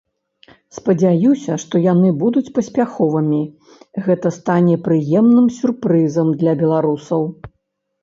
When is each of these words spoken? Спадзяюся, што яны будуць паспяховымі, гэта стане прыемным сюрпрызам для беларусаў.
Спадзяюся, 0.77 1.57
што 1.63 1.81
яны 1.83 2.09
будуць 2.23 2.51
паспяховымі, 2.57 3.43
гэта 4.09 4.35
стане 4.41 4.75
прыемным 4.91 5.47
сюрпрызам 5.63 6.37
для 6.43 6.61
беларусаў. 6.67 7.21